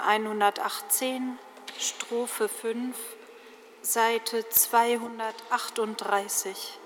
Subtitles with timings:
[0.00, 1.38] Psalm 118,
[1.78, 2.94] Strophe 5,
[3.82, 6.79] Seite 238.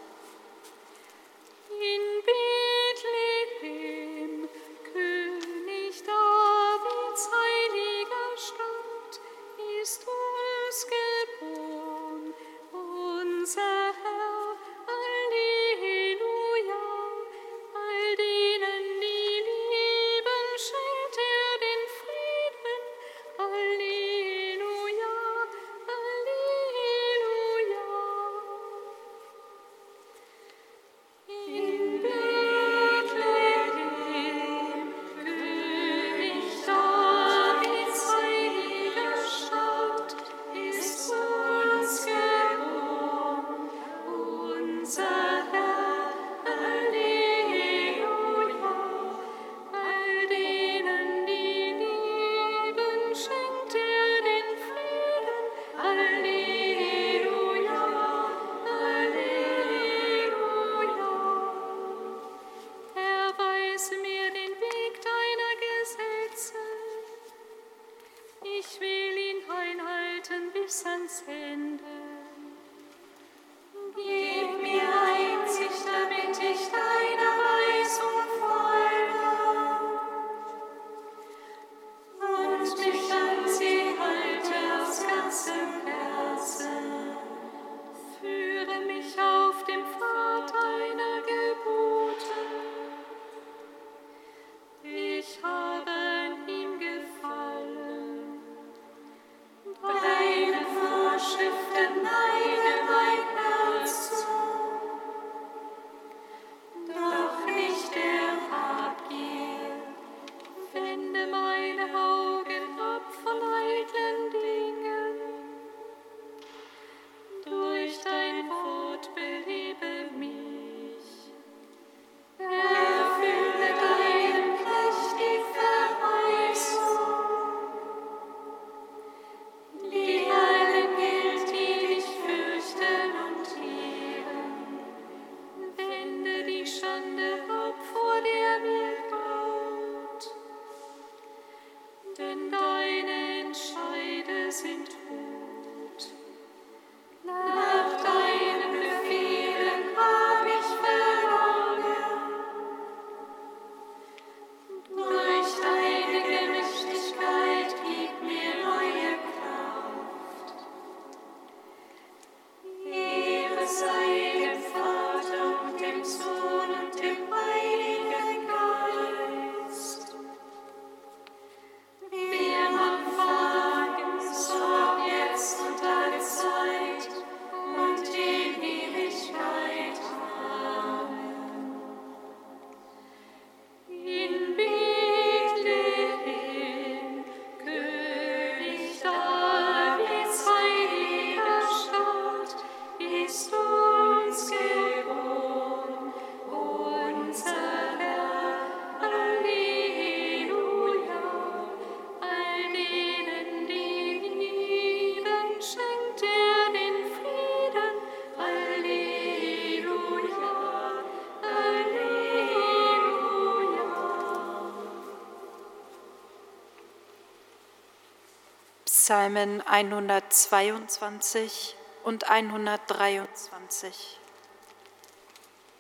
[219.14, 224.18] Psalmen 122 und 123.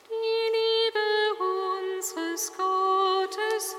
[0.08, 0.14] Die
[0.54, 1.06] Liebe
[1.96, 3.74] unseres Gottes.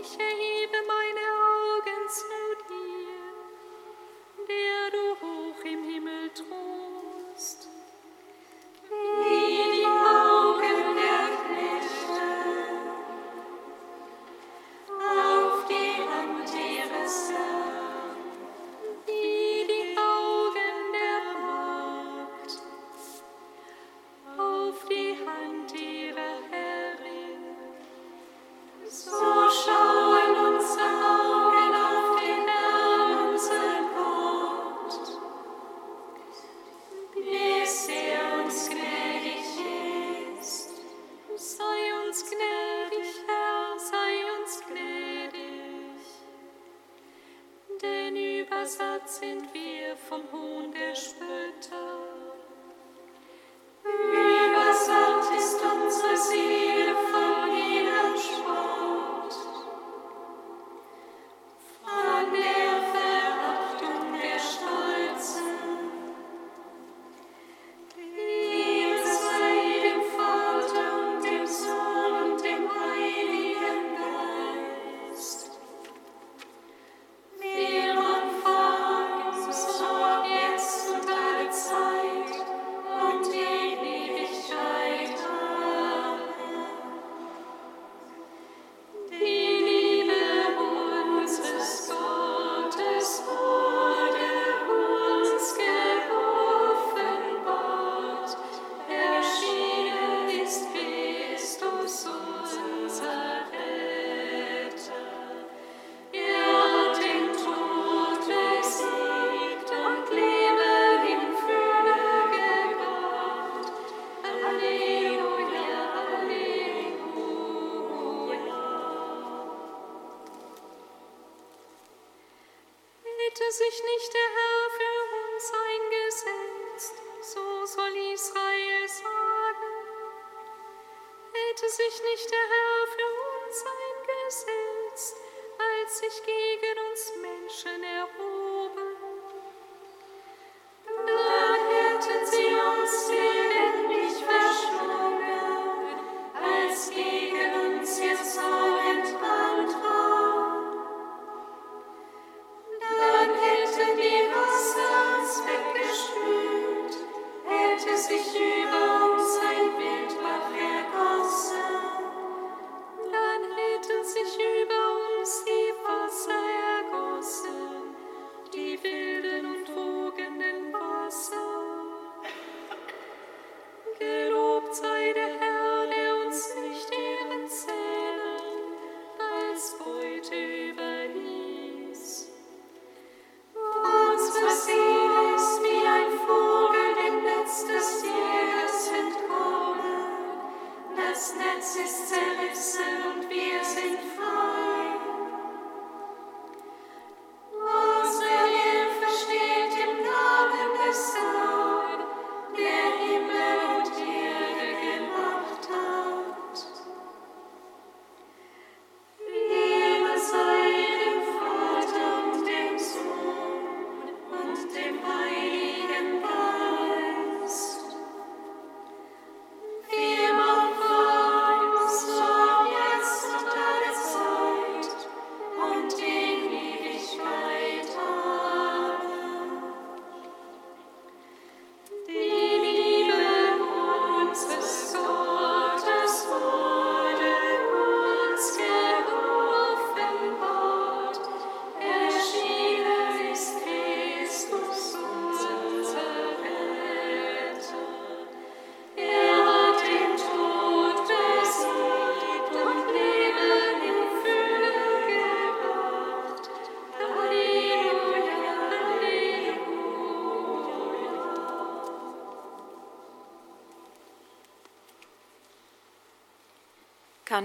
[0.00, 1.24] ich erhebe meine
[1.74, 2.37] Augen zu.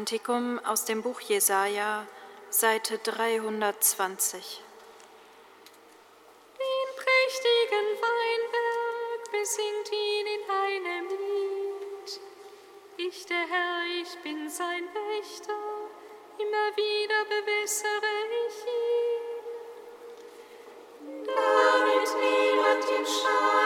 [0.04, 2.06] Kantikum aus dem Buch Jesaja,
[2.50, 4.62] Seite 320.
[6.60, 12.20] Den prächtigen Weinberg besingt ihn in einem Lied.
[12.98, 15.54] Ich, der Herr, ich bin sein Wächter,
[16.38, 18.14] immer wieder bewässere
[18.46, 19.24] ich ihn.
[21.28, 23.63] Damit niemand ihm schadet,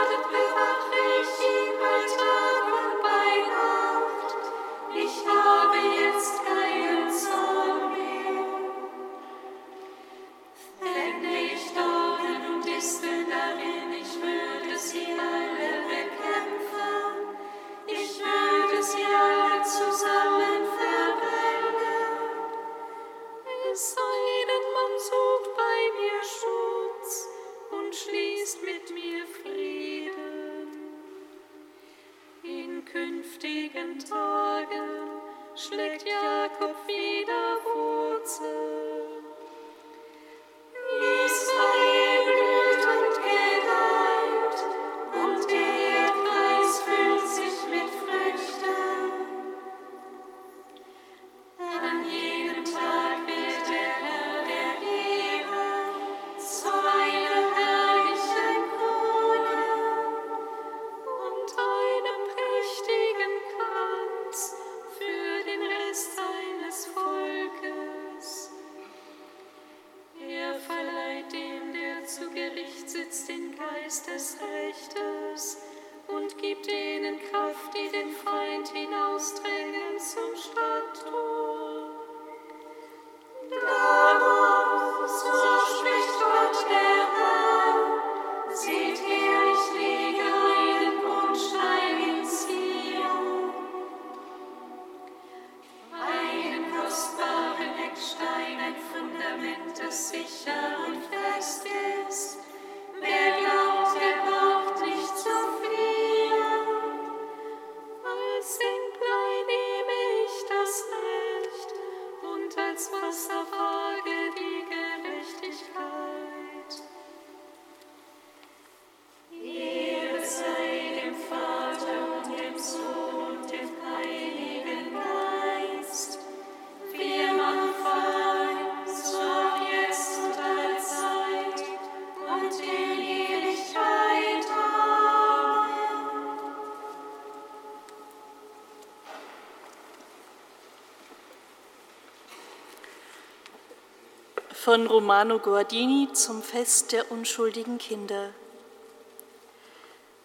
[144.67, 148.31] Von Romano Guardini zum Fest der unschuldigen Kinder.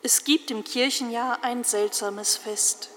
[0.02, 2.88] Es gibt im Kirchenjahr ein seltsames Fest,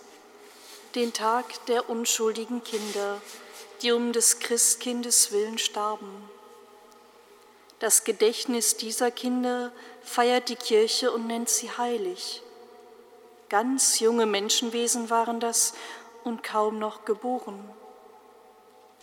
[0.95, 3.21] den Tag der unschuldigen Kinder,
[3.83, 6.27] die um des Christkindes willen starben.
[7.77, 9.71] Das Gedächtnis dieser Kinder
[10.01, 12.41] feiert die Kirche und nennt sie heilig.
[13.49, 15.75] Ganz junge Menschenwesen waren das
[16.23, 17.69] und kaum noch geboren.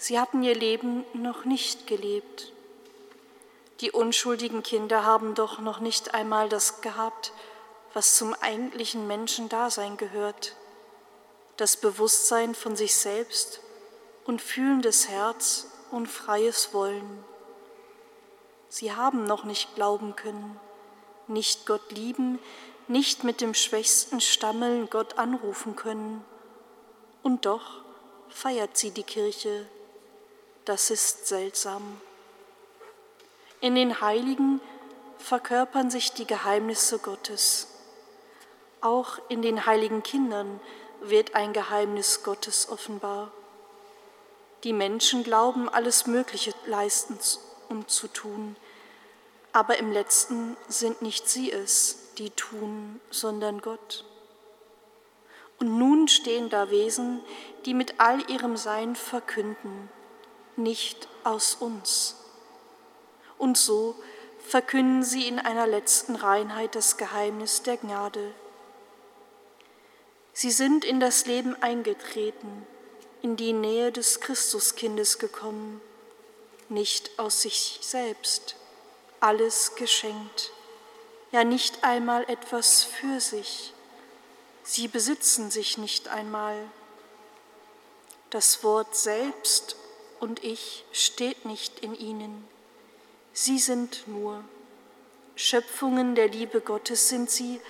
[0.02, 2.50] Sie hatten ihr Leben noch nicht gelebt.
[3.78, 7.32] Die unschuldigen Kinder haben doch noch nicht einmal das gehabt,
[7.94, 10.56] was zum eigentlichen Menschendasein gehört.
[11.56, 13.60] Das Bewusstsein von sich selbst
[14.24, 17.22] und fühlendes Herz und freies Wollen.
[18.68, 20.58] Sie haben noch nicht glauben können,
[21.28, 22.40] nicht Gott lieben,
[22.88, 26.24] nicht mit dem schwächsten Stammeln Gott anrufen können.
[27.22, 27.84] Und doch
[28.28, 29.68] feiert sie die Kirche.
[30.64, 32.00] Das ist seltsam.
[33.60, 34.60] In den Heiligen
[35.18, 37.68] verkörpern sich die Geheimnisse Gottes.
[38.80, 40.60] Auch in den heiligen Kindern
[41.00, 43.32] wird ein Geheimnis Gottes offenbar.
[44.64, 47.18] Die Menschen glauben, alles Mögliche leisten
[47.68, 48.54] um zu tun,
[49.52, 54.04] aber im letzten sind nicht sie es, die tun, sondern Gott.
[55.58, 57.20] Und nun stehen da Wesen,
[57.64, 59.88] die mit all ihrem Sein verkünden,
[60.56, 62.16] nicht aus uns.
[63.38, 63.96] Und so
[64.46, 68.34] verkünden sie in einer letzten Reinheit das Geheimnis der Gnade.
[70.32, 72.66] Sie sind in das Leben eingetreten,
[73.20, 75.80] in die Nähe des Christuskindes gekommen,
[76.68, 78.56] nicht aus sich selbst,
[79.20, 80.52] alles geschenkt,
[81.30, 83.72] ja nicht einmal etwas für sich.
[84.64, 86.56] Sie besitzen sich nicht einmal.
[88.30, 89.76] Das Wort selbst
[90.22, 92.44] und ich steht nicht in ihnen.
[93.32, 94.44] Sie sind nur
[95.34, 97.60] Schöpfungen der Liebe Gottes sind sie,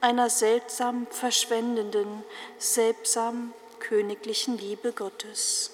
[0.00, 2.24] einer seltsam verschwendenden,
[2.56, 5.72] seltsam königlichen Liebe Gottes.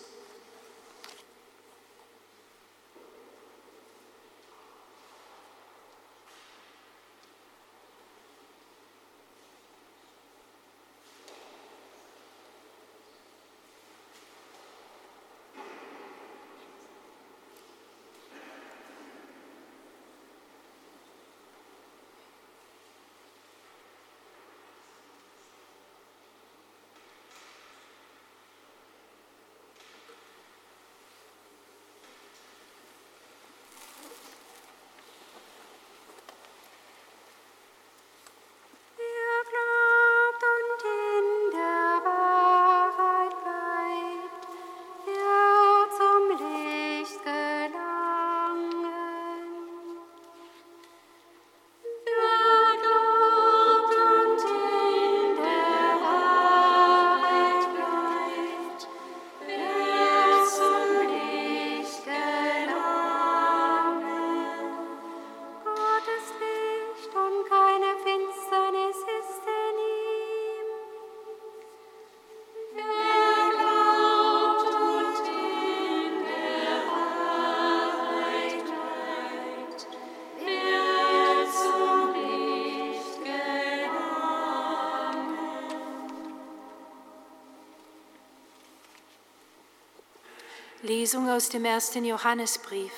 [91.07, 92.91] Lesung aus dem ersten Johannesbrief.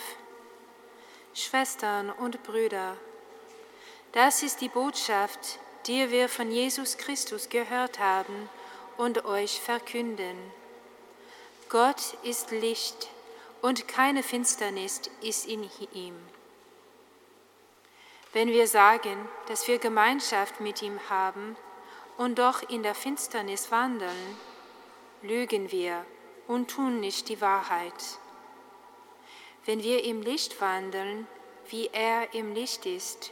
[1.35, 2.97] Schwestern und Brüder,
[4.13, 8.49] das ist die Botschaft, die wir von Jesus Christus gehört haben
[8.97, 10.39] und euch verkünden.
[11.69, 13.09] Gott ist Licht
[13.61, 16.17] und keine Finsternis ist in ihm.
[18.33, 21.59] Wenn wir sagen, dass wir Gemeinschaft mit ihm haben
[22.17, 24.39] und doch in der Finsternis wandeln,
[25.21, 26.07] lügen wir
[26.49, 28.19] und tun nicht die Wahrheit.
[29.65, 31.29] Wenn wir im Licht wandeln,
[31.69, 33.31] wie er im Licht ist,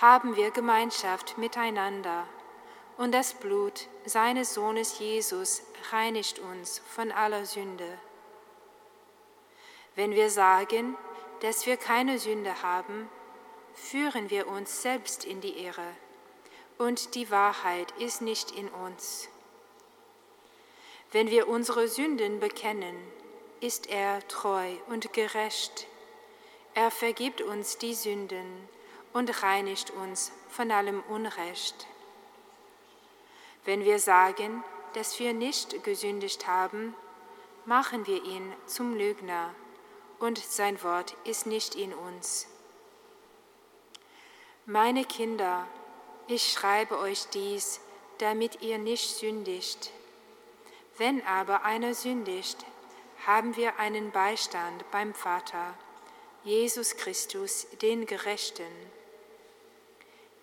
[0.00, 2.26] haben wir Gemeinschaft miteinander
[2.98, 7.98] und das Blut seines Sohnes Jesus reinigt uns von aller Sünde.
[9.94, 10.96] Wenn wir sagen,
[11.40, 13.08] dass wir keine Sünde haben,
[13.74, 15.96] führen wir uns selbst in die Irre
[16.78, 19.28] und die Wahrheit ist nicht in uns.
[21.12, 22.96] Wenn wir unsere Sünden bekennen,
[23.60, 25.86] ist er treu und gerecht.
[26.74, 28.68] Er vergibt uns die Sünden
[29.12, 31.86] und reinigt uns von allem Unrecht.
[33.66, 36.94] Wenn wir sagen, dass wir nicht gesündigt haben,
[37.66, 39.54] machen wir ihn zum Lügner
[40.18, 42.46] und sein Wort ist nicht in uns.
[44.64, 45.66] Meine Kinder,
[46.26, 47.80] ich schreibe euch dies,
[48.18, 49.92] damit ihr nicht sündigt.
[51.02, 52.64] Wenn aber einer sündigt,
[53.26, 55.74] haben wir einen Beistand beim Vater,
[56.44, 58.72] Jesus Christus, den Gerechten.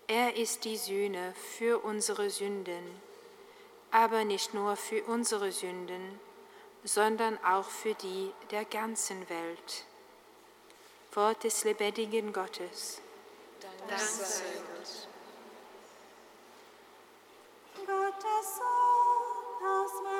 [0.06, 3.00] Er ist die Sühne für unsere Sünden,
[3.90, 6.20] aber nicht nur für unsere Sünden,
[6.84, 9.86] sondern auch für die der ganzen Welt.
[11.14, 13.00] Wort des lebendigen Gottes.
[13.88, 14.44] Dank sei
[14.76, 15.08] Gott.
[17.86, 19.00] Gottes Sohn
[19.66, 20.19] aus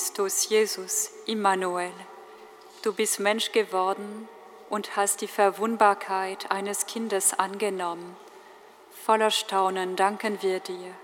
[0.00, 1.92] Christus Jesus, Immanuel,
[2.80, 4.26] du bist Mensch geworden
[4.70, 8.16] und hast die Verwundbarkeit eines Kindes angenommen.
[9.04, 10.94] Voller Staunen danken wir dir.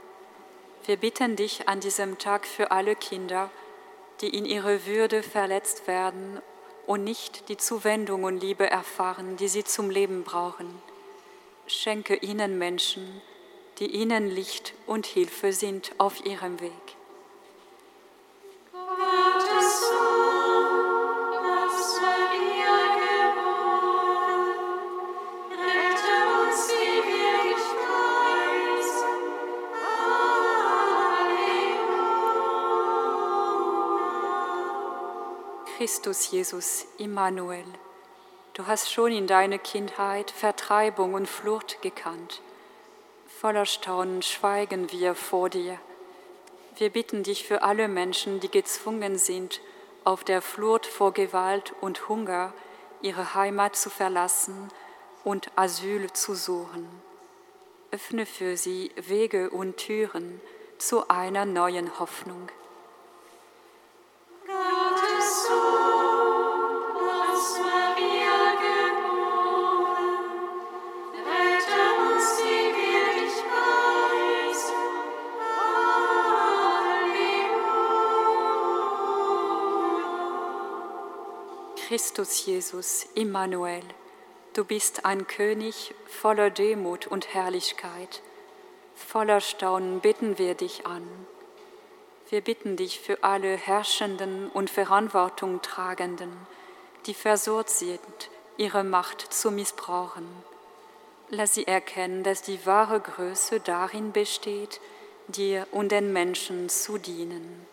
[0.86, 3.50] Wir bitten dich an diesem Tag für alle Kinder,
[4.22, 6.40] die in ihrer Würde verletzt werden
[6.86, 10.80] und nicht die Zuwendung und Liebe erfahren, die sie zum Leben brauchen.
[11.66, 13.20] Schenke ihnen Menschen,
[13.78, 16.96] die ihnen Licht und Hilfe sind auf ihrem Weg.
[35.86, 37.62] Christus Jesus, Immanuel,
[38.54, 42.42] du hast schon in deiner Kindheit Vertreibung und Flucht gekannt.
[43.28, 45.78] Voller Staunen schweigen wir vor dir.
[46.76, 49.60] Wir bitten dich für alle Menschen, die gezwungen sind,
[50.02, 52.52] auf der Flucht vor Gewalt und Hunger
[53.00, 54.72] ihre Heimat zu verlassen
[55.22, 56.88] und Asyl zu suchen.
[57.92, 60.40] Öffne für sie Wege und Türen
[60.78, 62.48] zu einer neuen Hoffnung.
[81.86, 83.84] Christus Jesus, Immanuel,
[84.54, 88.22] du bist ein König voller Demut und Herrlichkeit.
[88.96, 91.06] Voller Staunen bitten wir dich an.
[92.28, 96.32] Wir bitten dich für alle Herrschenden und Verantwortung tragenden,
[97.06, 100.26] die versucht sind, ihre Macht zu missbrauchen.
[101.28, 104.80] Lass sie erkennen, dass die wahre Größe darin besteht,
[105.28, 107.64] dir und den Menschen zu dienen.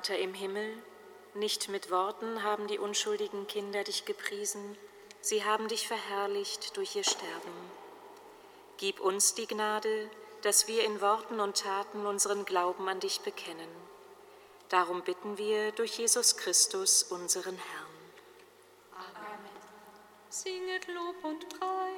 [0.00, 0.82] Vater im Himmel,
[1.34, 4.78] nicht mit Worten haben die unschuldigen Kinder dich gepriesen,
[5.20, 7.52] sie haben dich verherrlicht durch ihr Sterben.
[8.78, 10.08] Gib uns die Gnade,
[10.40, 13.68] dass wir in Worten und Taten unseren Glauben an dich bekennen.
[14.70, 17.96] Darum bitten wir durch Jesus Christus, unseren Herrn.
[18.96, 19.50] Amen.
[20.30, 21.89] Singet Lob und Preis.